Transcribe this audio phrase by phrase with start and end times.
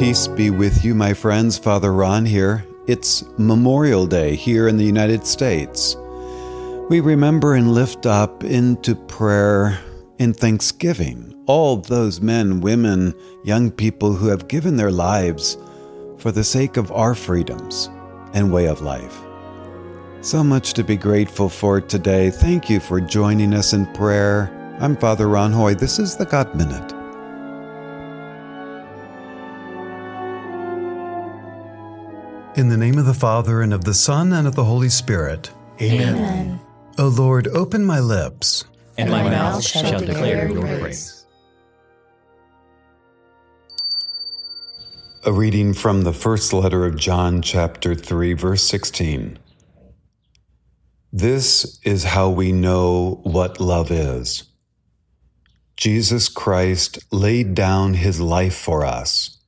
[0.00, 1.58] Peace be with you, my friends.
[1.58, 2.64] Father Ron here.
[2.86, 5.94] It's Memorial Day here in the United States.
[6.88, 9.78] We remember and lift up into prayer
[10.18, 13.12] in thanksgiving all those men, women,
[13.44, 15.58] young people who have given their lives
[16.16, 17.90] for the sake of our freedoms
[18.32, 19.20] and way of life.
[20.22, 22.30] So much to be grateful for today.
[22.30, 24.76] Thank you for joining us in prayer.
[24.80, 25.74] I'm Father Ron Hoy.
[25.74, 26.99] This is the God Minute.
[32.56, 35.52] In the name of the Father, and of the Son, and of the Holy Spirit.
[35.80, 36.16] Amen.
[36.16, 36.60] Amen.
[36.98, 38.64] O Lord, open my lips,
[38.98, 41.26] and my mouth shall declare your praise.
[45.24, 49.38] A reading from the first letter of John, chapter 3, verse 16.
[51.12, 54.42] This is how we know what love is.
[55.76, 59.39] Jesus Christ laid down his life for us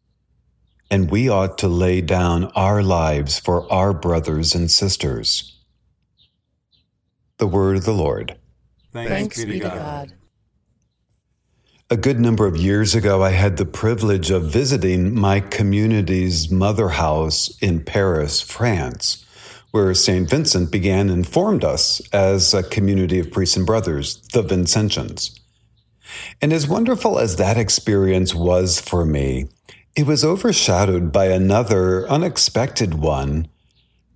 [0.93, 5.59] and we ought to lay down our lives for our brothers and sisters.
[7.39, 8.37] The word of the Lord.
[8.93, 9.79] Thanks, Thanks be to God.
[9.79, 10.13] God.
[11.89, 16.91] A good number of years ago, I had the privilege of visiting my community's mother
[16.91, 19.25] house in Paris, France,
[19.70, 20.29] where St.
[20.29, 25.41] Vincent began and formed us as a community of priests and brothers, the Vincentians.
[26.42, 29.48] And as wonderful as that experience was for me,
[29.95, 33.48] it was overshadowed by another unexpected one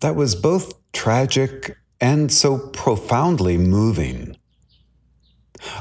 [0.01, 4.37] that was both tragic and so profoundly moving.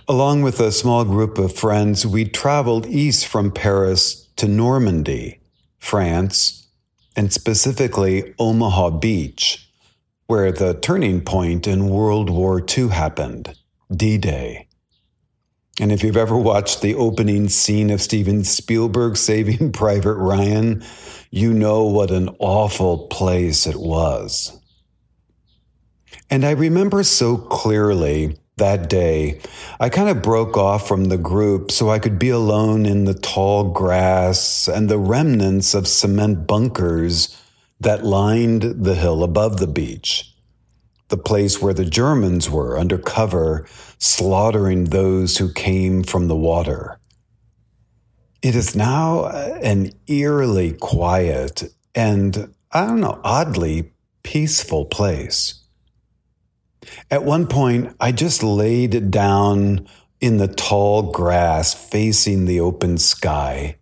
[0.08, 5.40] Along with a small group of friends, we traveled east from Paris to Normandy,
[5.80, 6.68] France,
[7.16, 9.70] and specifically Omaha Beach,
[10.28, 13.54] where the turning point in World War II happened
[13.96, 14.68] D Day.
[15.80, 20.84] And if you've ever watched the opening scene of Steven Spielberg saving Private Ryan,
[21.32, 24.58] you know what an awful place it was.
[26.30, 29.42] And I remember so clearly that day,
[29.82, 33.14] I kind of broke off from the group so I could be alone in the
[33.14, 37.38] tall grass and the remnants of cement bunkers
[37.82, 40.35] that lined the hill above the beach
[41.16, 43.66] the place where the Germans were under cover,
[44.00, 47.00] slaughtering those who came from the water.
[48.42, 51.64] It is now an eerily quiet
[51.96, 53.94] and, I don't know, oddly
[54.24, 55.64] peaceful place.
[57.10, 59.88] At one point, I just laid down
[60.20, 63.78] in the tall grass facing the open sky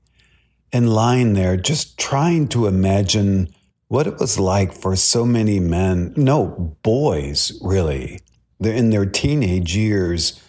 [0.71, 3.53] and lying there just trying to imagine
[3.93, 8.19] what it was like for so many men, no, boys really,
[8.59, 10.41] they're in their teenage years,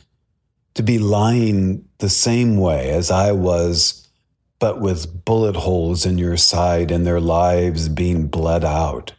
[0.72, 4.08] to be lying the same way as I was,
[4.58, 9.12] but with bullet holes in your side and their lives being bled out.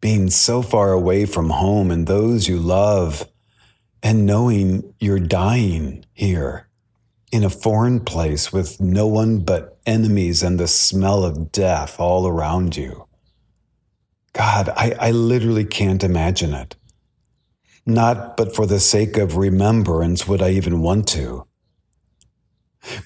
[0.00, 3.28] Being so far away from home and those you love,
[4.02, 6.66] and knowing you're dying here
[7.34, 12.28] in a foreign place with no one but enemies and the smell of death all
[12.28, 13.08] around you.
[14.34, 16.76] God, I, I literally can't imagine it.
[17.84, 21.44] Not but for the sake of remembrance would I even want to.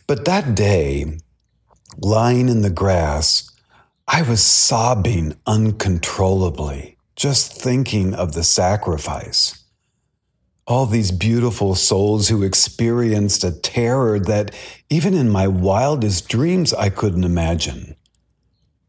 [0.06, 1.06] But that day,
[1.96, 3.50] lying in the grass,
[4.06, 9.57] I was sobbing uncontrollably, just thinking of the sacrifice.
[10.68, 14.54] All these beautiful souls who experienced a terror that
[14.90, 17.96] even in my wildest dreams I couldn't imagine.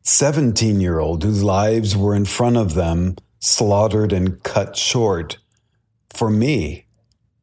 [0.03, 5.37] 17 year old whose lives were in front of them, slaughtered and cut short
[6.09, 6.85] for me,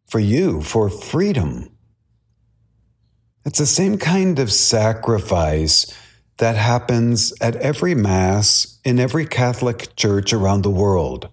[0.07, 1.71] for you, for freedom.
[3.47, 5.91] It's the same kind of sacrifice
[6.37, 11.31] that happens at every Mass in every Catholic church around the world.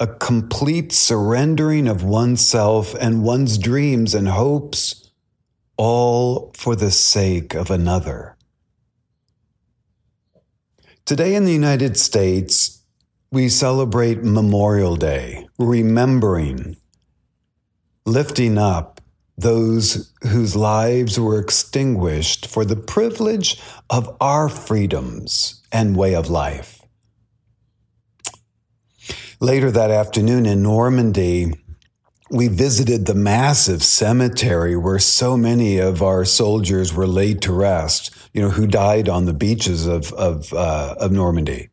[0.00, 5.10] A complete surrendering of oneself and one's dreams and hopes,
[5.76, 8.38] all for the sake of another.
[11.04, 12.80] Today in the United States,
[13.30, 16.78] we celebrate Memorial Day, remembering,
[18.06, 19.02] lifting up
[19.36, 23.60] those whose lives were extinguished for the privilege
[23.90, 26.79] of our freedoms and way of life.
[29.42, 31.54] Later that afternoon in Normandy,
[32.30, 38.14] we visited the massive cemetery where so many of our soldiers were laid to rest,
[38.34, 41.70] you know, who died on the beaches of, of, uh, of Normandy.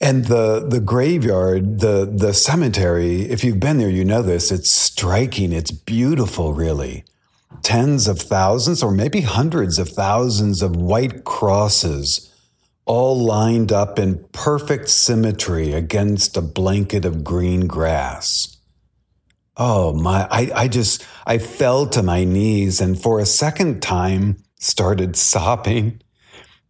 [0.00, 4.70] And the, the graveyard, the, the cemetery, if you've been there, you know this, it's
[4.70, 5.52] striking.
[5.52, 7.04] It's beautiful, really.
[7.62, 12.32] tens of thousands or maybe hundreds of thousands of white crosses
[12.86, 18.56] all lined up in perfect symmetry against a blanket of green grass.
[19.56, 24.36] Oh my, I, I just, I fell to my knees and for a second time
[24.58, 26.00] started sobbing.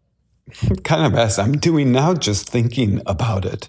[0.85, 3.69] kind of as I'm doing now, just thinking about it.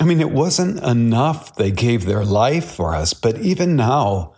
[0.00, 4.34] I mean, it wasn't enough they gave their life for us, but even now,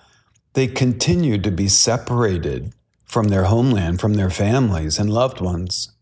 [0.55, 2.75] they continue to be separated
[3.05, 5.93] from their homeland, from their families and loved ones.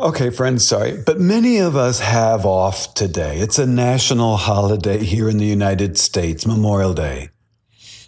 [0.00, 3.38] Okay, friends, sorry, but many of us have off today.
[3.38, 7.30] It's a national holiday here in the United States, Memorial Day.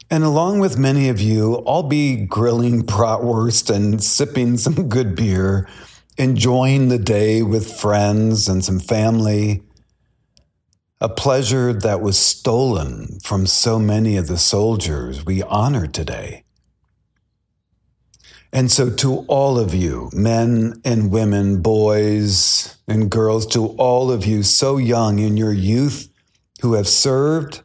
[0.08, 5.68] And along with many of you, I'll be grilling bratwurst and sipping some good beer,
[6.16, 9.64] enjoying the day with friends and some family.
[11.00, 16.44] A pleasure that was stolen from so many of the soldiers we honor today.
[18.52, 24.26] And so, to all of you, men and women, boys and girls, to all of
[24.26, 26.08] you so young in your youth
[26.60, 27.62] who have served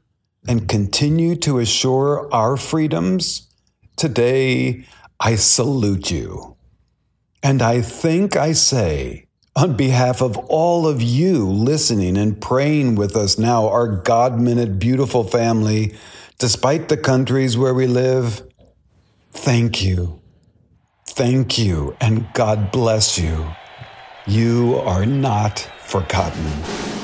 [0.47, 3.47] and continue to assure our freedoms,
[3.95, 4.85] today
[5.19, 6.55] I salute you.
[7.41, 13.15] And I think I say, on behalf of all of you listening and praying with
[13.15, 15.95] us now, our God minute beautiful family,
[16.37, 18.43] despite the countries where we live,
[19.31, 20.21] thank you.
[21.15, 23.47] Thank you and God bless you.
[24.27, 26.94] You are not forgotten.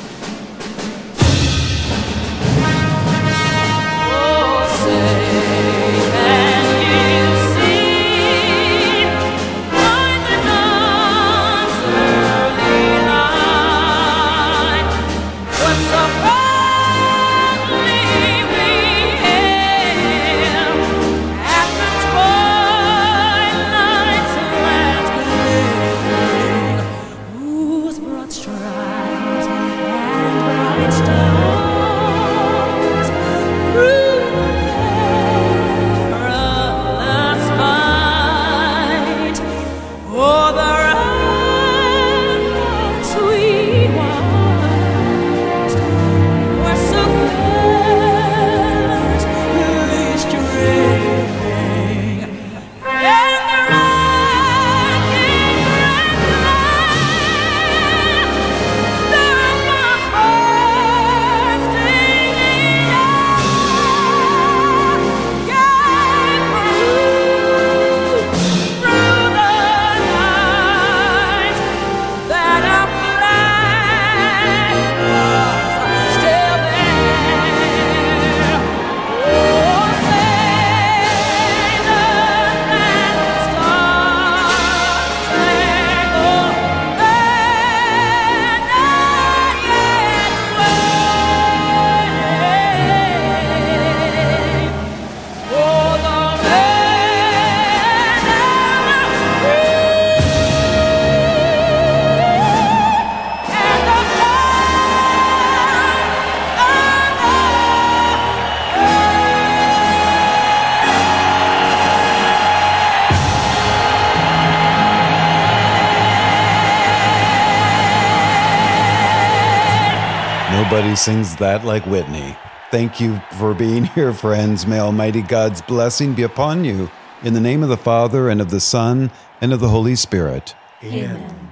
[120.72, 122.34] Nobody sings that like Whitney.
[122.70, 124.66] Thank you for being here, friends.
[124.66, 126.90] May Almighty God's blessing be upon you.
[127.24, 129.12] In the name of the Father, and of the Son,
[129.42, 130.56] and of the Holy Spirit.
[130.82, 131.52] Amen.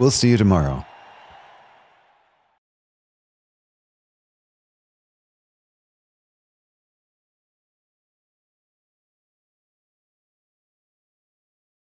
[0.00, 0.84] We'll see you tomorrow.